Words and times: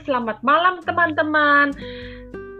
selamat 0.00 0.40
malam 0.40 0.80
teman-teman. 0.88 1.76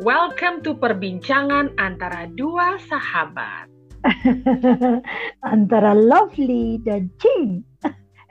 Welcome 0.05 0.61
to 0.69 0.77
perbincangan 0.77 1.73
antara 1.81 2.29
dua 2.37 2.77
sahabat. 2.93 3.73
antara 5.55 5.97
Lovely 5.97 6.77
dan 6.85 7.09
Ching. 7.17 7.65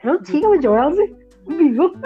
Lo 0.06 0.22
Ching 0.22 0.46
apa 0.46 0.56
Joel 0.62 0.94
sih? 0.94 1.10
Bingung. 1.50 1.98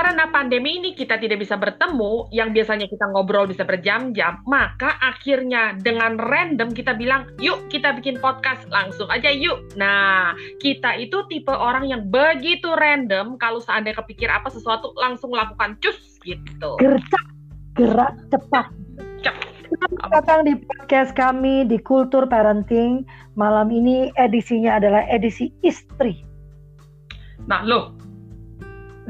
Karena 0.00 0.32
pandemi 0.32 0.80
ini 0.80 0.96
kita 0.96 1.20
tidak 1.20 1.44
bisa 1.44 1.60
bertemu, 1.60 2.32
yang 2.32 2.56
biasanya 2.56 2.88
kita 2.88 3.12
ngobrol 3.12 3.44
bisa 3.44 3.68
berjam-jam, 3.68 4.40
maka 4.48 4.96
akhirnya 4.96 5.76
dengan 5.76 6.16
random 6.16 6.72
kita 6.72 6.96
bilang, 6.96 7.28
yuk 7.36 7.68
kita 7.68 7.92
bikin 7.92 8.16
podcast 8.16 8.64
langsung 8.72 9.12
aja 9.12 9.28
yuk. 9.28 9.60
Nah, 9.76 10.32
kita 10.56 10.96
itu 10.96 11.20
tipe 11.28 11.52
orang 11.52 11.84
yang 11.84 12.08
begitu 12.08 12.72
random, 12.72 13.36
kalau 13.36 13.60
seandainya 13.60 14.00
kepikir 14.00 14.32
apa 14.32 14.48
sesuatu 14.48 14.96
langsung 14.96 15.36
lakukan 15.36 15.76
cus 15.84 16.16
gitu. 16.24 16.80
Gercep, 16.80 17.24
gerak 17.76 18.16
cepat. 18.32 18.72
Selamat 19.68 20.08
datang 20.16 20.48
di 20.48 20.56
podcast 20.64 21.12
kami 21.12 21.68
di 21.68 21.76
Kultur 21.76 22.24
Parenting. 22.24 23.04
Malam 23.36 23.68
ini 23.68 24.08
edisinya 24.16 24.80
adalah 24.80 25.04
edisi 25.12 25.52
istri. 25.60 26.24
Nah, 27.44 27.68
loh, 27.68 27.99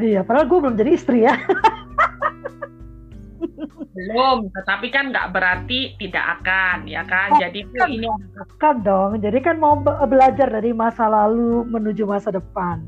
Iya, 0.01 0.25
padahal 0.25 0.49
gue 0.49 0.59
belum 0.65 0.77
jadi 0.81 0.91
istri 0.97 1.29
ya. 1.29 1.37
belum, 3.91 4.49
tetapi 4.57 4.89
kan 4.89 5.13
nggak 5.13 5.29
berarti 5.37 5.93
tidak 6.01 6.41
akan, 6.41 6.89
ya 6.89 7.05
kan? 7.05 7.37
Oh, 7.37 7.41
Jadi 7.41 7.69
kan. 7.77 7.89
ini 7.93 8.09
kan 8.57 8.81
dong, 8.81 9.21
jadi 9.21 9.39
kan 9.45 9.61
mau 9.61 9.77
be- 9.77 10.01
belajar 10.09 10.49
dari 10.49 10.73
masa 10.73 11.05
lalu 11.05 11.69
menuju 11.69 12.09
masa 12.09 12.33
depan. 12.33 12.81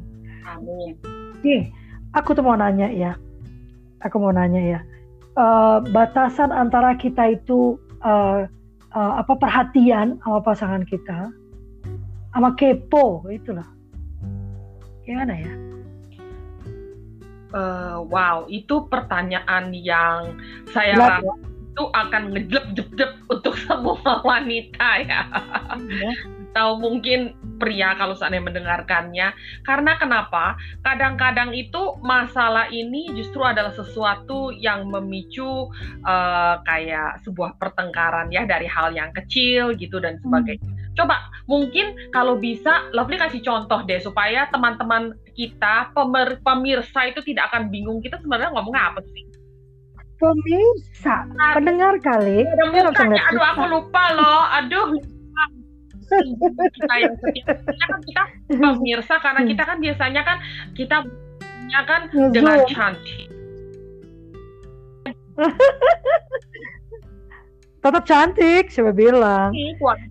amin. 0.49 0.97
Nih, 1.45 1.69
aku 2.17 2.33
tuh 2.33 2.41
mau 2.41 2.57
nanya 2.57 2.89
ya. 2.89 3.13
Aku 4.01 4.17
mau 4.17 4.33
nanya 4.33 4.63
ya. 4.63 4.81
Eh, 5.37 5.79
batasan 5.93 6.49
antara 6.49 6.97
kita 6.97 7.37
itu 7.37 7.77
eh, 8.05 8.49
eh, 8.93 9.13
apa 9.21 9.33
perhatian 9.37 10.17
sama 10.25 10.41
pasangan 10.41 10.85
kita, 10.89 11.29
sama 12.33 12.57
kepo 12.57 13.27
itulah. 13.29 13.67
Gimana 15.05 15.35
ya? 15.35 15.53
Eh, 17.53 17.99
wow, 18.09 18.49
itu 18.49 18.89
pertanyaan 18.89 19.77
yang 19.77 20.41
saya 20.73 20.97
rasa 20.97 21.33
itu 21.73 21.85
akan 21.89 22.23
jep 22.97 23.13
untuk 23.29 23.57
semua 23.69 24.21
wanita 24.25 24.89
ya. 25.05 25.23
ya. 25.89 26.13
Atau 26.53 26.77
mungkin 26.77 27.33
pria 27.57 27.97
kalau 27.97 28.13
seandainya 28.13 28.49
mendengarkannya. 28.53 29.33
Karena 29.65 29.97
kenapa? 29.97 30.57
Kadang-kadang 30.85 31.57
itu 31.57 31.97
masalah 32.05 32.69
ini 32.69 33.13
justru 33.17 33.41
adalah 33.41 33.73
sesuatu 33.73 34.53
yang 34.53 34.89
memicu 34.89 35.69
eh, 36.09 36.55
kayak 36.65 37.25
sebuah 37.25 37.57
pertengkaran 37.61 38.33
ya 38.33 38.49
dari 38.49 38.69
hal 38.69 38.93
yang 38.97 39.13
kecil 39.13 39.77
gitu 39.77 40.01
dan 40.01 40.21
sebagainya. 40.25 40.73
Coba 40.93 41.33
mungkin 41.49 41.97
kalau 42.13 42.37
bisa 42.37 42.85
Lovely 42.93 43.17
kasih 43.17 43.41
contoh 43.41 43.81
deh 43.89 44.01
supaya 44.01 44.49
teman-teman 44.53 45.17
kita 45.33 45.91
pemer- 45.97 46.41
pemirsa 46.45 47.09
itu 47.09 47.25
tidak 47.25 47.49
akan 47.53 47.73
bingung 47.73 48.05
kita 48.05 48.21
sebenarnya 48.21 48.53
ngomong 48.53 48.77
apa 48.77 49.01
sih? 49.13 49.25
Pemirsa, 50.21 51.27
pendengar 51.59 51.99
kali. 51.99 52.47
Mukanya, 52.47 53.19
lihat 53.19 53.35
aduh 53.35 53.43
aku 53.43 53.65
lupa 53.67 54.05
loh, 54.15 54.43
aduh. 54.55 54.95
kita 56.53 56.95
yang 57.01 57.17
kan 57.89 58.01
kita 58.05 58.23
pemirsa 58.53 59.17
karena 59.19 59.41
kita 59.49 59.63
kan 59.65 59.81
biasanya 59.81 60.23
kan 60.23 60.37
kita 60.77 60.97
punya 61.09 61.81
kan 61.89 62.01
Ngezoom. 62.13 62.33
dengan 62.37 62.59
cantik. 62.69 63.27
Tetap 67.83 68.05
cantik, 68.07 68.71
siapa 68.71 68.95
bilang. 68.95 69.51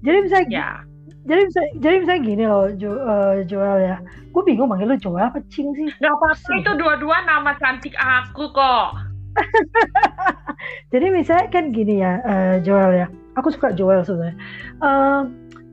Jadi 0.04 0.18
bisa 0.28 0.44
ya. 0.52 0.84
Jadi 1.22 1.42
bisa 1.46 1.62
jadi 1.78 1.96
bisa 2.02 2.16
gini 2.18 2.44
loh 2.50 2.74
Jo, 2.74 2.98
eh, 2.98 3.46
Joel 3.46 3.78
ya. 3.86 3.98
Gue 4.34 4.42
bingung 4.48 4.72
manggil 4.72 4.90
lu 4.90 4.98
Joel 4.98 5.30
apa 5.30 5.40
Cing 5.54 5.70
sih? 5.78 5.90
Gak 6.02 6.14
apa-apa 6.18 6.50
itu 6.58 6.72
dua-dua 6.82 7.18
nama 7.30 7.54
cantik 7.62 7.94
aku 8.00 8.50
kok. 8.50 8.88
Jadi 10.92 11.08
misalnya 11.14 11.48
kan 11.54 11.70
gini 11.70 12.02
ya 12.02 12.20
eh, 12.26 12.56
Joel 12.66 13.06
ya. 13.06 13.08
Aku 13.38 13.54
suka 13.54 13.70
Joel 13.72 14.02
sebenarnya. 14.02 14.38
Eh, 14.82 15.22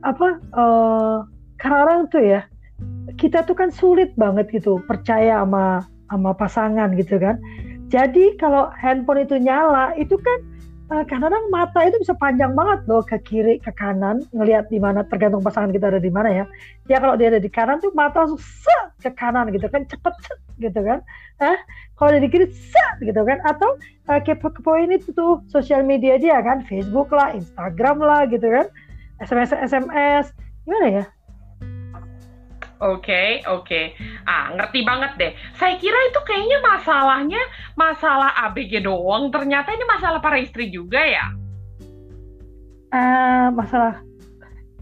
apa 0.05 0.27
eh 0.37 1.17
kadang-kadang 1.59 2.01
tuh 2.07 2.23
ya 2.23 2.41
kita 3.19 3.43
tuh 3.43 3.57
kan 3.57 3.67
sulit 3.67 4.15
banget 4.15 4.47
gitu 4.47 4.79
percaya 4.87 5.43
sama 5.43 5.83
sama 6.13 6.31
pasangan 6.37 6.93
gitu 6.93 7.17
kan. 7.17 7.41
Jadi 7.89 8.37
kalau 8.37 8.69
handphone 8.77 9.25
itu 9.25 9.41
nyala 9.41 9.97
itu 9.97 10.13
kan 10.13 10.39
eh, 10.89 11.03
kadang-kadang 11.05 11.45
mata 11.53 11.79
itu 11.85 11.97
bisa 12.01 12.13
panjang 12.17 12.57
banget 12.57 12.79
loh 12.89 13.05
ke 13.05 13.17
kiri 13.21 13.61
ke 13.61 13.71
kanan. 13.73 14.25
Ngelihat 14.33 14.73
di 14.73 14.81
mana 14.81 15.05
tergantung 15.05 15.45
pasangan 15.45 15.69
kita 15.69 15.93
ada 15.93 16.01
di 16.01 16.09
mana 16.09 16.29
ya. 16.33 16.45
Ya 16.89 16.97
kalau 16.97 17.15
dia 17.15 17.29
ada 17.29 17.41
di 17.41 17.49
kanan 17.49 17.77
tuh 17.79 17.93
mata 17.93 18.25
langsung 18.25 18.41
set 18.41 18.85
ke 19.05 19.09
kanan 19.13 19.53
gitu 19.53 19.69
kan. 19.69 19.85
Cepet 19.85 20.13
set 20.25 20.39
gitu 20.57 20.79
kan. 20.81 20.99
Eh 21.39 21.57
kalau 21.93 22.09
ada 22.15 22.21
di 22.21 22.29
kiri 22.31 22.49
set 22.49 22.95
gitu 23.05 23.21
kan. 23.21 23.37
Atau 23.45 23.77
uh, 24.09 24.19
kepo-kepoin 24.19 24.89
itu 24.89 25.13
tuh 25.13 25.45
sosial 25.47 25.85
media 25.85 26.17
dia 26.17 26.41
kan. 26.41 26.65
Facebook 26.65 27.13
lah, 27.13 27.37
Instagram 27.37 28.01
lah 28.01 28.25
gitu 28.25 28.49
kan, 28.49 28.65
SMS 29.19 29.51
SMS 29.51 30.31
gimana 30.63 30.87
ya? 30.87 31.03
Oke, 32.79 33.43
oke. 33.43 33.91
Ah, 34.23 34.55
ngerti 34.55 34.87
banget 34.87 35.11
deh. 35.19 35.31
Saya 35.59 35.75
kira 35.75 35.99
itu 36.07 36.19
kayaknya 36.23 36.63
masalahnya 36.63 37.41
masalah 37.75 38.31
ABG 38.47 38.87
doang. 38.87 39.27
Ternyata 39.35 39.75
ini 39.75 39.83
masalah 39.83 40.23
para 40.23 40.39
istri 40.39 40.71
juga 40.71 41.03
ya. 41.03 41.27
Eh 42.95 43.47
masalah 43.51 43.99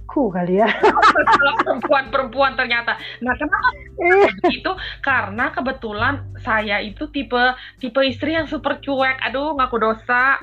ku 0.07 0.31
kali 0.31 0.57
ya. 0.63 0.69
Masalah 1.17 1.53
perempuan-perempuan 1.61 2.55
ternyata. 2.57 2.97
Nah, 3.21 3.35
kenapa 3.37 3.69
Eh, 3.97 4.29
itu 4.61 4.71
karena 5.01 5.49
kebetulan 5.49 6.21
saya 6.41 6.79
itu 6.79 7.09
tipe 7.09 7.53
tipe 7.81 8.01
istri 8.05 8.37
yang 8.37 8.47
super 8.47 8.79
cuek. 8.79 9.19
Aduh, 9.25 9.57
ngaku 9.57 9.77
dosa. 9.77 10.37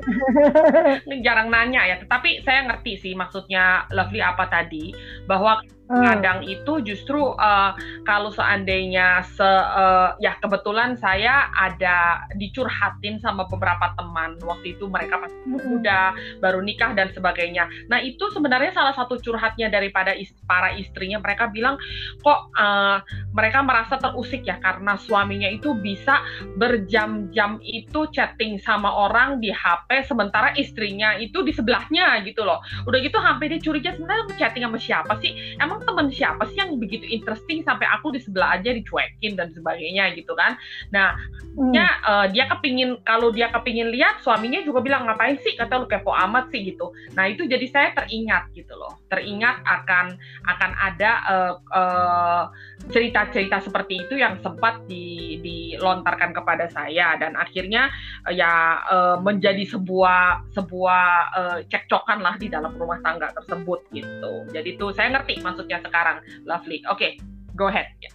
Jarang 1.26 1.52
nanya 1.52 1.84
ya. 1.84 1.96
Tetapi 2.00 2.46
saya 2.46 2.70
ngerti 2.70 2.96
sih 2.96 3.12
maksudnya 3.12 3.84
Lovely 3.92 4.22
apa 4.24 4.48
tadi 4.48 4.94
bahwa 5.28 5.60
kadang 5.90 6.46
itu 6.46 6.72
justru 6.86 7.34
eh, 7.34 7.72
kalau 8.06 8.30
seandainya 8.30 9.26
se 9.26 9.42
eh, 9.50 10.10
ya 10.22 10.38
kebetulan 10.38 10.94
saya 10.94 11.50
ada 11.50 12.22
dicurhatin 12.38 13.18
sama 13.18 13.44
beberapa 13.50 13.90
teman 13.98 14.38
waktu 14.46 14.78
itu 14.78 14.86
mereka 14.86 15.18
masih 15.18 15.38
muda 15.50 16.14
baru 16.38 16.62
nikah 16.62 16.94
dan 16.94 17.10
sebagainya. 17.10 17.66
Nah 17.90 17.98
itu 17.98 18.22
sebenarnya 18.30 18.70
salah 18.70 18.94
satu 18.94 19.18
curhatnya 19.18 19.66
daripada 19.66 20.14
is- 20.14 20.34
para 20.46 20.70
istrinya 20.78 21.18
mereka 21.18 21.50
bilang 21.50 21.74
kok 22.22 22.54
eh, 22.54 22.98
mereka 23.34 23.66
merasa 23.66 23.98
terusik 23.98 24.46
ya 24.46 24.62
karena 24.62 24.94
suaminya 24.94 25.50
itu 25.50 25.74
bisa 25.74 26.22
berjam-jam 26.54 27.58
itu 27.66 28.06
chatting 28.14 28.62
sama 28.62 28.90
orang 28.90 29.42
di 29.42 29.50
HP 29.50 30.06
sementara 30.06 30.54
istrinya 30.54 31.18
itu 31.18 31.42
di 31.42 31.50
sebelahnya 31.50 32.22
gitu 32.22 32.46
loh. 32.46 32.62
Udah 32.86 32.98
gitu 33.02 33.18
sampai 33.18 33.50
dia 33.50 33.60
curiga 33.60 33.90
sebenarnya 33.94 34.38
chatting 34.38 34.62
sama 34.62 34.78
siapa 34.78 35.12
sih? 35.18 35.34
Emang 35.58 35.79
temen 35.84 36.06
siapa 36.10 36.46
sih 36.50 36.58
yang 36.58 36.76
begitu 36.80 37.06
interesting 37.06 37.62
sampai 37.62 37.86
aku 37.88 38.12
di 38.12 38.20
sebelah 38.20 38.58
aja 38.58 38.70
dicuekin 38.74 39.38
dan 39.38 39.52
sebagainya 39.54 40.12
gitu 40.16 40.32
kan? 40.34 40.56
Nah 40.90 41.14
Hmm. 41.50 41.74
ya 41.74 41.86
eh, 42.06 42.26
dia 42.30 42.46
kepingin 42.46 43.02
kalau 43.02 43.34
dia 43.34 43.50
kepingin 43.50 43.90
lihat 43.90 44.22
suaminya 44.22 44.62
juga 44.62 44.86
bilang 44.86 45.06
ngapain 45.06 45.36
sih? 45.42 45.58
Kata 45.58 45.82
lu 45.82 45.86
kepo 45.90 46.14
amat 46.14 46.48
sih 46.54 46.62
gitu. 46.62 46.94
Nah 47.18 47.26
itu 47.26 47.42
jadi 47.44 47.66
saya 47.66 47.88
teringat 47.90 48.54
gitu 48.54 48.70
loh. 48.78 49.02
Teringat 49.10 49.58
akan 49.66 50.14
akan 50.46 50.70
ada 50.78 51.10
eh, 51.26 51.54
eh, 51.74 52.44
cerita-cerita 52.90 53.60
seperti 53.60 54.06
itu 54.06 54.14
yang 54.16 54.40
sempat 54.40 54.86
di, 54.88 55.36
dilontarkan 55.42 56.32
kepada 56.32 56.70
saya. 56.70 57.18
Dan 57.18 57.34
akhirnya 57.34 57.90
eh, 58.30 58.38
ya 58.38 58.80
eh, 58.86 59.16
menjadi 59.18 59.66
sebuah 59.66 60.54
sebuah 60.54 61.06
eh, 61.34 61.58
cekcokan 61.66 62.18
lah 62.22 62.34
di 62.38 62.46
dalam 62.46 62.72
rumah 62.78 63.02
tangga 63.02 63.34
tersebut 63.34 63.90
gitu. 63.90 64.34
Jadi 64.54 64.78
tuh 64.78 64.94
saya 64.94 65.18
ngerti 65.18 65.42
maksudnya 65.42 65.69
sekarang 65.78 66.18
lovely 66.42 66.82
oke 66.90 67.06
go 67.54 67.70
ahead 67.70 67.86
ya. 68.02 68.10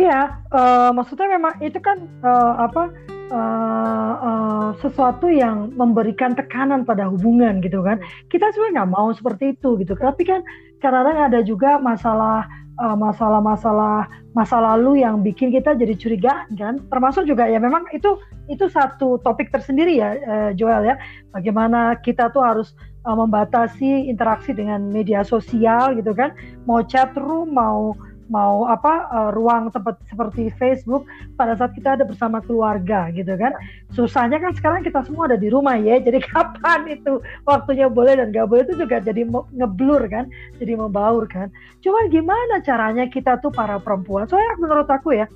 Iya, 0.00 0.20
eh, 0.48 0.90
maksudnya 0.96 1.28
memang 1.36 1.60
itu 1.60 1.76
kan 1.76 2.00
eh, 2.24 2.54
apa 2.56 2.88
eh, 3.12 4.14
eh, 4.16 4.68
sesuatu 4.80 5.28
yang 5.28 5.76
memberikan 5.76 6.32
tekanan 6.32 6.88
pada 6.88 7.04
hubungan 7.10 7.60
gitu 7.60 7.84
kan. 7.84 8.00
Kita 8.32 8.48
sebenarnya 8.54 8.84
nggak 8.84 8.92
mau 8.96 9.12
seperti 9.12 9.52
itu 9.58 9.76
gitu. 9.76 9.92
Tapi 9.92 10.22
kan 10.24 10.40
kadang-kadang 10.80 11.18
ada 11.28 11.40
juga 11.44 11.76
masalah 11.76 12.48
masalah-masalah 12.80 14.08
masa 14.32 14.56
lalu 14.56 15.04
yang 15.04 15.20
bikin 15.20 15.52
kita 15.52 15.76
jadi 15.76 15.92
curiga 16.00 16.48
kan. 16.56 16.80
Termasuk 16.88 17.28
juga 17.28 17.44
ya 17.44 17.60
memang 17.60 17.84
itu 17.92 18.16
itu 18.48 18.72
satu 18.72 19.20
topik 19.20 19.52
tersendiri 19.52 20.00
ya 20.00 20.16
eh, 20.16 20.50
Joel 20.56 20.88
ya. 20.88 20.96
Bagaimana 21.36 22.00
kita 22.00 22.32
tuh 22.32 22.40
harus 22.40 22.72
eh, 23.06 23.16
membatasi 23.16 24.08
interaksi 24.08 24.52
dengan 24.52 24.88
media 24.88 25.24
sosial 25.24 25.96
gitu 25.96 26.12
kan. 26.12 26.32
Mau 26.68 26.84
chat 26.84 27.12
room, 27.16 27.56
mau 27.56 27.96
mau 28.30 28.62
apa 28.70 29.10
uh, 29.10 29.30
ruang 29.34 29.74
tempat 29.74 29.98
seperti 30.06 30.54
Facebook 30.54 31.02
pada 31.34 31.58
saat 31.58 31.74
kita 31.74 31.98
ada 31.98 32.06
bersama 32.06 32.38
keluarga 32.38 33.10
gitu 33.10 33.34
kan. 33.34 33.50
Susahnya 33.90 34.38
kan 34.38 34.54
sekarang 34.54 34.86
kita 34.86 35.02
semua 35.02 35.26
ada 35.26 35.36
di 35.36 35.50
rumah 35.50 35.74
ya. 35.76 35.98
Jadi 36.06 36.22
kapan 36.22 36.86
itu 36.86 37.18
waktunya 37.44 37.90
boleh 37.90 38.16
dan 38.22 38.30
gak 38.30 38.46
boleh 38.46 38.62
itu 38.64 38.78
juga 38.78 39.02
jadi 39.02 39.26
ngeblur 39.26 40.06
kan, 40.06 40.30
jadi 40.62 40.78
membaur 40.78 41.26
kan. 41.26 41.50
Cuman 41.82 42.06
gimana 42.08 42.62
caranya 42.62 43.10
kita 43.10 43.42
tuh 43.42 43.50
para 43.50 43.82
perempuan? 43.82 44.30
Soalnya 44.30 44.54
menurut 44.62 44.86
aku 44.86 45.18
ya 45.18 45.26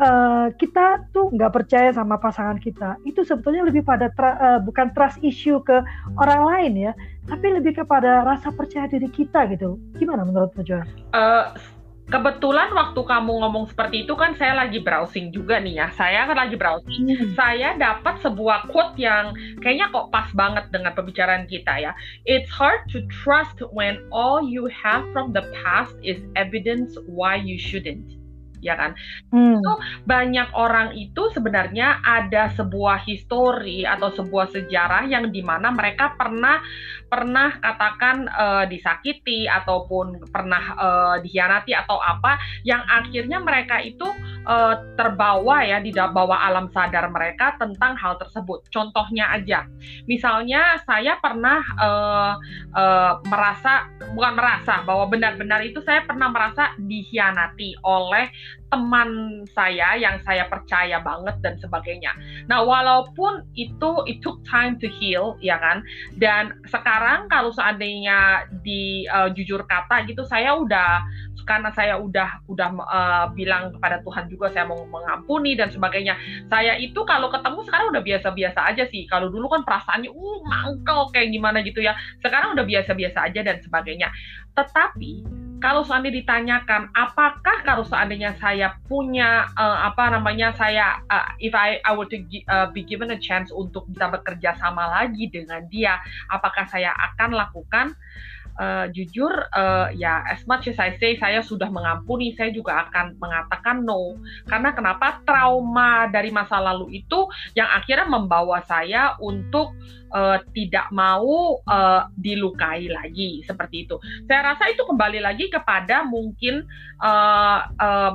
uh, 0.00 0.48
kita 0.56 1.08
tuh 1.10 1.32
nggak 1.32 1.52
percaya 1.52 1.90
sama 1.92 2.20
pasangan 2.20 2.60
kita 2.60 2.96
itu 3.08 3.24
sebetulnya 3.24 3.66
lebih 3.66 3.82
pada 3.82 4.12
tra, 4.12 4.36
uh, 4.36 4.60
bukan 4.62 4.92
trust 4.92 5.20
issue 5.24 5.60
ke 5.64 5.82
orang 6.20 6.42
lain 6.46 6.72
ya 6.90 6.92
tapi 7.26 7.52
lebih 7.52 7.82
kepada 7.84 8.22
rasa 8.22 8.52
percaya 8.54 8.86
diri 8.86 9.10
kita 9.10 9.48
gitu 9.52 9.80
gimana 9.98 10.22
menurut 10.24 10.54
Joel? 10.62 10.86
Uh, 11.10 11.52
Kebetulan 12.06 12.70
waktu 12.70 13.02
kamu 13.02 13.42
ngomong 13.42 13.66
seperti 13.66 14.06
itu 14.06 14.14
kan 14.14 14.38
saya 14.38 14.54
lagi 14.54 14.78
browsing 14.78 15.34
juga 15.34 15.58
nih 15.58 15.82
ya. 15.82 15.90
Saya 15.90 16.22
kan 16.30 16.38
lagi 16.38 16.54
browsing. 16.54 17.02
Hmm. 17.02 17.34
Saya 17.34 17.74
dapat 17.74 18.22
sebuah 18.22 18.70
quote 18.70 18.94
yang 18.94 19.34
kayaknya 19.58 19.90
kok 19.90 20.14
pas 20.14 20.30
banget 20.30 20.70
dengan 20.70 20.94
pembicaraan 20.94 21.50
kita 21.50 21.82
ya. 21.82 21.98
It's 22.22 22.46
hard 22.46 22.86
to 22.94 23.02
trust 23.10 23.58
when 23.74 23.98
all 24.14 24.38
you 24.38 24.70
have 24.70 25.02
from 25.10 25.34
the 25.34 25.50
past 25.66 25.98
is 26.06 26.22
evidence 26.38 26.94
why 27.10 27.34
you 27.34 27.58
shouldn't 27.58 28.15
ya 28.66 28.74
kan? 28.74 28.92
Hmm. 29.30 29.62
Itu 29.62 29.72
banyak 30.02 30.50
orang 30.58 30.98
itu 30.98 31.30
sebenarnya 31.30 32.02
ada 32.02 32.50
sebuah 32.58 33.06
histori 33.06 33.86
atau 33.86 34.10
sebuah 34.10 34.50
sejarah 34.50 35.06
yang 35.06 35.30
di 35.30 35.40
mana 35.46 35.70
mereka 35.70 36.18
pernah 36.18 36.58
pernah 37.06 37.54
katakan 37.62 38.26
uh, 38.26 38.64
disakiti 38.66 39.46
ataupun 39.46 40.26
pernah 40.34 40.64
uh, 40.74 41.16
dikhianati 41.22 41.70
atau 41.70 42.02
apa 42.02 42.36
yang 42.66 42.82
akhirnya 42.90 43.38
mereka 43.38 43.78
itu 43.78 44.04
uh, 44.44 44.74
terbawa 44.98 45.62
ya 45.62 45.78
di 45.78 45.94
bawah 45.94 46.38
alam 46.42 46.66
sadar 46.74 47.06
mereka 47.10 47.54
tentang 47.56 47.94
hal 47.94 48.18
tersebut. 48.18 48.66
Contohnya 48.74 49.30
aja, 49.30 49.64
misalnya 50.10 50.82
saya 50.82 51.18
pernah 51.22 51.62
uh, 51.78 52.34
uh, 52.74 53.12
merasa 53.30 53.86
bukan 54.12 54.34
merasa 54.34 54.82
bahwa 54.82 55.06
benar-benar 55.06 55.62
itu 55.62 55.78
saya 55.86 56.02
pernah 56.02 56.30
merasa 56.30 56.74
dikhianati 56.80 57.78
oleh 57.86 58.30
teman 58.66 59.42
saya 59.54 59.94
yang 59.94 60.18
saya 60.26 60.50
percaya 60.50 60.98
banget 60.98 61.38
dan 61.38 61.54
sebagainya. 61.62 62.10
Nah, 62.50 62.66
walaupun 62.66 63.46
itu 63.54 64.02
it 64.10 64.18
took 64.20 64.42
time 64.42 64.74
to 64.82 64.90
heal 64.90 65.38
ya 65.38 65.56
kan. 65.62 65.86
Dan 66.18 66.58
sekarang 66.66 67.30
kalau 67.30 67.54
seandainya 67.54 68.50
di 68.66 69.06
uh, 69.06 69.30
jujur 69.30 69.62
kata 69.70 70.02
gitu 70.10 70.26
saya 70.26 70.58
udah 70.58 71.06
karena 71.46 71.70
saya 71.78 71.94
udah 72.02 72.42
udah 72.50 72.68
uh, 72.74 73.26
bilang 73.38 73.70
kepada 73.78 74.02
Tuhan 74.02 74.26
juga 74.26 74.50
saya 74.50 74.66
mau 74.66 74.82
mengampuni 74.90 75.54
dan 75.54 75.70
sebagainya. 75.70 76.18
Saya 76.50 76.74
itu 76.74 77.06
kalau 77.06 77.30
ketemu 77.30 77.62
sekarang 77.62 77.86
udah 77.94 78.02
biasa-biasa 78.02 78.60
aja 78.74 78.84
sih. 78.90 79.06
Kalau 79.06 79.30
dulu 79.30 79.46
kan 79.54 79.62
perasaannya 79.62 80.10
uh 80.10 80.38
mangkel 80.42 81.06
kayak 81.14 81.30
gimana 81.30 81.62
gitu 81.62 81.86
ya. 81.86 81.94
Sekarang 82.18 82.58
udah 82.58 82.66
biasa-biasa 82.66 83.30
aja 83.30 83.40
dan 83.46 83.62
sebagainya. 83.62 84.10
Tetapi 84.58 85.45
kalau 85.58 85.82
seandainya 85.82 86.22
ditanyakan 86.22 86.92
apakah 86.92 87.64
kalau 87.64 87.84
seandainya 87.86 88.36
saya 88.36 88.76
punya 88.86 89.48
uh, 89.56 89.88
apa 89.88 90.12
namanya 90.12 90.52
saya 90.52 91.00
uh, 91.08 91.26
if 91.40 91.56
I 91.56 91.80
I 91.82 91.92
were 91.96 92.08
to 92.12 92.18
uh, 92.52 92.68
be 92.70 92.84
given 92.84 93.12
a 93.12 93.18
chance 93.20 93.48
untuk 93.48 93.88
bisa 93.88 94.12
bekerja 94.12 94.56
sama 94.60 94.86
lagi 94.88 95.32
dengan 95.32 95.64
dia 95.72 95.96
apakah 96.28 96.68
saya 96.68 96.92
akan 96.92 97.32
lakukan 97.32 97.96
uh, 98.58 98.86
jujur 98.92 99.30
uh, 99.52 99.88
ya 99.94 100.24
as 100.26 100.42
much 100.48 100.68
as 100.68 100.76
I 100.80 100.96
say 100.98 101.16
saya 101.16 101.40
sudah 101.44 101.68
mengampuni 101.68 102.32
saya 102.34 102.50
juga 102.52 102.88
akan 102.88 103.16
mengatakan 103.20 103.84
no. 103.84 104.18
Karena 104.48 104.72
kenapa? 104.72 105.22
Trauma 105.22 106.08
dari 106.10 106.32
masa 106.32 106.60
lalu 106.60 107.04
itu 107.04 107.28
yang 107.54 107.68
akhirnya 107.70 108.08
membawa 108.08 108.64
saya 108.64 109.14
untuk 109.20 109.76
uh, 110.12 110.38
tidak 110.52 110.88
mau 110.92 111.60
uh, 111.64 112.02
dilukai 112.16 112.88
lagi. 112.88 113.44
Seperti 113.44 113.88
itu. 113.88 113.96
Saya 114.26 114.54
rasa 114.54 114.68
itu 114.72 114.82
kembali 114.82 115.20
lagi 115.22 115.48
kepada 115.52 116.04
mungkin 116.04 116.64
uh, 117.00 117.60
uh, 117.80 118.12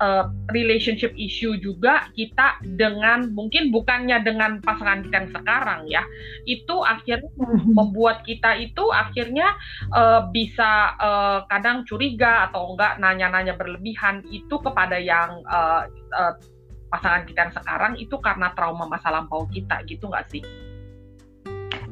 uh, 0.00 0.32
relationship 0.50 1.12
issue 1.14 1.54
juga 1.60 2.08
kita 2.16 2.58
dengan 2.74 3.30
mungkin 3.30 3.70
bukannya 3.70 4.24
dengan 4.24 4.58
pasangan 4.64 5.04
kita 5.06 5.14
yang 5.14 5.30
sekarang 5.30 5.80
ya 5.86 6.02
itu 6.48 6.76
akhirnya 6.82 7.30
mm-hmm. 7.36 7.76
membuat 7.76 8.24
kita 8.24 8.56
itu 8.58 8.84
akhirnya 8.90 9.54
uh, 9.94 10.26
bisa 10.32 10.96
uh, 10.98 11.38
kadang 11.46 11.84
curiga 11.86 12.50
atau 12.50 12.74
enggak 12.74 12.98
nanya-nanya 12.98 13.54
berlebihan 13.54 14.24
itu 14.32 14.56
kepada 14.58 14.96
yang 14.96 15.44
uh, 15.46 15.86
uh, 16.16 16.34
pasangan 16.90 17.22
kita 17.28 17.46
yang 17.46 17.54
sekarang 17.54 17.92
itu 18.00 18.16
karena 18.18 18.50
trauma 18.58 18.88
masa 18.88 19.14
lampau 19.14 19.46
kita 19.46 19.84
gitu 19.86 20.10
nggak 20.10 20.26
sih? 20.32 20.42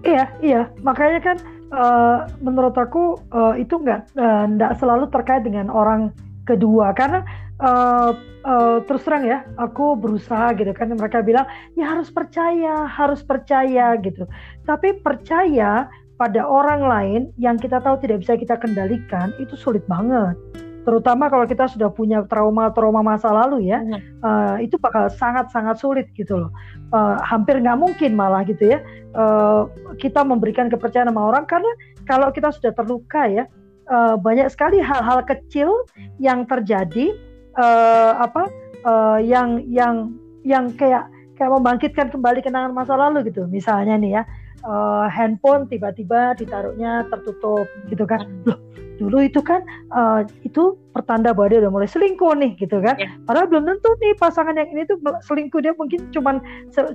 Iya 0.03 0.25
iya 0.43 0.63
makanya 0.83 1.21
kan 1.23 1.37
uh, 1.75 2.19
menurut 2.43 2.75
aku 2.75 3.19
uh, 3.31 3.55
itu 3.59 3.79
nggak 3.79 4.15
uh, 4.19 4.75
selalu 4.79 5.11
terkait 5.11 5.47
dengan 5.47 5.71
orang 5.71 6.11
kedua 6.47 6.97
karena 6.97 7.23
uh, 7.63 8.11
uh, 8.47 8.77
terus 8.87 9.03
terang 9.05 9.25
ya 9.27 9.45
aku 9.59 9.99
berusaha 9.99 10.55
gitu 10.57 10.71
kan. 10.75 10.91
Mereka 10.95 11.23
bilang 11.27 11.47
ya 11.75 11.95
harus 11.95 12.11
percaya 12.11 12.87
harus 12.87 13.21
percaya 13.23 13.95
gitu. 14.01 14.27
Tapi 14.67 14.99
percaya 15.03 15.87
pada 16.19 16.43
orang 16.43 16.83
lain 16.83 17.21
yang 17.39 17.55
kita 17.55 17.79
tahu 17.79 18.03
tidak 18.03 18.27
bisa 18.27 18.35
kita 18.35 18.59
kendalikan 18.59 19.31
itu 19.39 19.55
sulit 19.55 19.87
banget. 19.87 20.35
Terutama 20.83 21.29
kalau 21.29 21.45
kita 21.45 21.69
sudah 21.69 21.93
punya 21.93 22.25
trauma-trauma 22.25 23.05
masa 23.05 23.29
lalu 23.29 23.69
ya 23.69 23.85
uh, 24.25 24.57
itu 24.57 24.81
bakal 24.81 25.13
sangat-sangat 25.13 25.77
sulit 25.79 26.09
gitu 26.17 26.41
loh. 26.41 26.51
Uh, 26.91 27.21
hampir 27.21 27.61
nggak 27.61 27.77
mungkin 27.77 28.17
malah 28.17 28.41
gitu 28.49 28.73
ya 28.73 28.81
uh, 29.13 29.69
kita 30.01 30.25
memberikan 30.25 30.73
kepercayaan 30.73 31.13
sama 31.13 31.29
orang. 31.29 31.45
Karena 31.45 31.69
kalau 32.09 32.33
kita 32.33 32.49
sudah 32.51 32.73
terluka 32.73 33.29
ya 33.29 33.45
uh, 33.93 34.17
banyak 34.17 34.49
sekali 34.49 34.81
hal-hal 34.81 35.21
kecil 35.29 35.85
yang 36.17 36.49
terjadi 36.49 37.13
uh, 37.59 38.13
apa 38.23 38.47
uh, 38.87 39.19
yang 39.21 39.61
yang 39.67 40.15
yang 40.47 40.71
kayak 40.79 41.11
kayak 41.35 41.51
membangkitkan 41.51 42.09
kembali 42.09 42.41
kenangan 42.41 42.73
masa 42.73 42.95
lalu 42.95 43.29
gitu. 43.29 43.45
Misalnya 43.51 43.99
nih 43.99 44.11
ya 44.19 44.23
uh, 44.63 45.11
handphone 45.11 45.67
tiba-tiba 45.67 46.39
ditaruhnya 46.39 47.05
tertutup 47.11 47.67
gitu 47.91 48.07
kan. 48.07 48.23
Loh 48.47 48.68
dulu 48.99 49.23
itu 49.23 49.41
kan 49.41 49.63
uh, 49.95 50.27
itu 50.43 50.75
pertanda 50.91 51.31
bahwa 51.31 51.55
dia 51.55 51.59
udah 51.63 51.73
mulai 51.73 51.89
selingkuh 51.89 52.35
nih 52.35 52.59
gitu 52.59 52.83
kan. 52.83 52.99
Yeah. 52.99 53.15
padahal 53.23 53.47
belum 53.47 53.65
tentu 53.71 53.95
nih 54.03 54.19
pasangan 54.19 54.59
yang 54.59 54.69
ini 54.75 54.83
tuh 54.85 54.99
selingkuh 55.23 55.63
dia 55.63 55.73
mungkin 55.79 56.11
cuman 56.11 56.43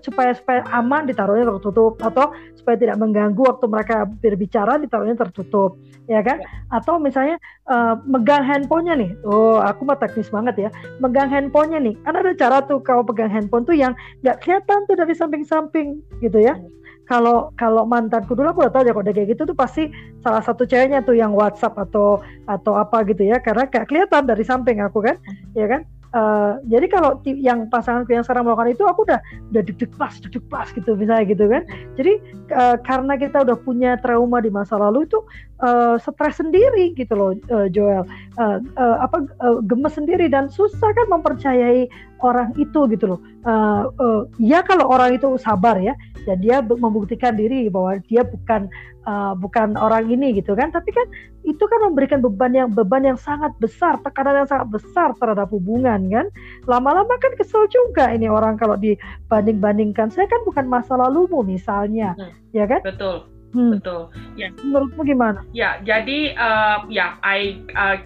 supaya 0.03 0.35
supaya 0.35 0.67
aman 0.75 1.07
ditaruhnya 1.07 1.47
tertutup 1.47 1.95
atau 2.03 2.35
supaya 2.59 2.75
tidak 2.75 2.99
mengganggu 2.99 3.39
waktu 3.39 3.65
mereka 3.71 4.03
berbicara 4.05 4.75
ditaruhnya 4.77 5.15
tertutup 5.15 5.79
ya 6.11 6.19
kan? 6.19 6.43
Yeah. 6.43 6.77
atau 6.83 6.99
misalnya 6.99 7.39
uh, 7.71 7.95
megang 8.03 8.43
handphonenya 8.43 8.93
nih. 8.99 9.11
Oh 9.23 9.63
aku 9.63 9.87
mah 9.87 9.95
teknis 9.95 10.27
banget 10.27 10.67
ya. 10.67 10.69
Megang 10.99 11.31
handphonenya 11.31 11.79
nih. 11.79 11.95
Kan 12.03 12.19
ada 12.19 12.35
cara 12.35 12.59
tuh 12.67 12.83
kau 12.83 13.01
pegang 13.07 13.31
handphone 13.31 13.63
tuh 13.63 13.73
yang 13.73 13.95
nggak 14.21 14.43
kelihatan 14.43 14.83
tuh 14.85 14.99
dari 14.99 15.15
samping-samping 15.15 16.03
gitu 16.19 16.43
ya. 16.43 16.59
Yeah 16.59 16.82
kalau 17.03 17.51
kalau 17.59 17.83
mantanku 17.83 18.31
dulu 18.33 18.55
aku 18.55 18.59
udah 18.63 18.73
tahu 18.73 18.83
ya 18.87 18.93
kalau 18.95 19.05
kayak 19.11 19.29
gitu 19.35 19.43
tuh 19.43 19.57
pasti 19.57 19.91
salah 20.23 20.39
satu 20.39 20.63
ceweknya 20.63 21.03
tuh 21.03 21.19
yang 21.19 21.35
WhatsApp 21.35 21.75
atau 21.75 22.23
atau 22.47 22.73
apa 22.79 23.03
gitu 23.07 23.27
ya. 23.27 23.43
Karena 23.43 23.67
kayak 23.67 23.91
kelihatan 23.91 24.23
dari 24.23 24.43
samping 24.47 24.79
aku 24.79 25.03
kan 25.03 25.19
ya 25.53 25.67
kan 25.67 25.83
Uh, 26.13 26.61
jadi 26.69 26.85
kalau 26.93 27.17
yang 27.25 27.65
pasanganku 27.73 28.13
yang 28.13 28.21
sekarang 28.21 28.45
melakukan 28.45 28.77
itu 28.77 28.85
aku 28.85 29.01
udah 29.01 29.17
udah 29.49 29.63
deg-deg 29.65 29.89
pas 29.97 30.13
deg 30.21 30.45
pas 30.45 30.69
gitu 30.69 30.93
misalnya 30.93 31.25
gitu 31.25 31.49
kan. 31.49 31.65
Jadi 31.97 32.13
uh, 32.53 32.77
karena 32.85 33.17
kita 33.17 33.41
udah 33.41 33.57
punya 33.57 33.97
trauma 33.97 34.37
di 34.37 34.53
masa 34.53 34.77
lalu 34.77 35.09
itu 35.09 35.17
uh, 35.65 35.97
stres 35.97 36.37
sendiri 36.37 36.93
gitu 36.93 37.17
loh 37.17 37.33
uh, 37.49 37.65
Joel. 37.65 38.05
Uh, 38.37 38.61
uh, 38.77 38.97
apa 39.01 39.25
uh, 39.41 39.57
gemes 39.65 39.97
sendiri 39.97 40.29
dan 40.29 40.53
susah 40.53 40.93
kan 40.93 41.07
mempercayai 41.09 41.89
orang 42.21 42.53
itu 42.61 42.85
gitu 42.93 43.17
loh. 43.17 43.19
Uh, 43.43 43.89
uh, 43.97 44.21
ya 44.37 44.61
kalau 44.61 44.93
orang 44.93 45.17
itu 45.17 45.33
sabar 45.41 45.81
ya 45.81 45.97
dan 46.29 46.39
dia 46.39 46.61
membuktikan 46.61 47.33
diri 47.35 47.67
bahwa 47.73 47.97
dia 48.05 48.21
bukan 48.21 48.69
uh, 49.09 49.33
bukan 49.33 49.75
orang 49.81 50.07
ini 50.13 50.37
gitu 50.37 50.53
kan. 50.53 50.69
Tapi 50.69 50.93
kan 50.93 51.07
itu 51.43 51.63
kan 51.63 51.79
memberikan 51.91 52.23
beban 52.23 52.55
yang 52.55 52.69
beban 52.71 53.03
yang 53.03 53.19
sangat 53.19 53.51
besar 53.59 53.99
tekanan 54.01 54.43
yang 54.43 54.49
sangat 54.49 54.67
besar 54.71 55.11
terhadap 55.19 55.51
hubungan 55.51 55.99
kan 56.07 56.27
lama-lama 56.65 57.13
kan 57.19 57.35
kesel 57.35 57.67
juga 57.67 58.11
ini 58.11 58.31
orang 58.31 58.55
kalau 58.55 58.79
dibanding-bandingkan 58.79 60.07
saya 60.09 60.25
kan 60.27 60.41
bukan 60.47 60.65
masa 60.71 60.95
lalumu 60.95 61.43
misalnya 61.43 62.15
hmm. 62.15 62.31
ya 62.55 62.65
kan 62.65 62.79
betul 62.81 63.27
hmm. 63.51 63.79
betul 63.79 64.07
ya 64.39 64.49
menurutmu 64.63 65.03
gimana 65.03 65.39
ya 65.51 65.77
jadi 65.83 66.33
uh, 66.39 66.87
ya 66.87 67.19
I 67.21 67.59
uh, 67.75 67.99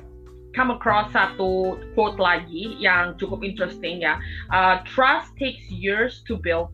come 0.58 0.74
across 0.74 1.14
satu 1.14 1.78
quote 1.94 2.18
lagi 2.18 2.74
yang 2.82 3.14
cukup 3.22 3.46
interesting 3.46 4.02
ya. 4.02 4.18
Uh, 4.50 4.82
trust 4.90 5.30
takes 5.38 5.62
years 5.70 6.26
to 6.26 6.34
build, 6.34 6.74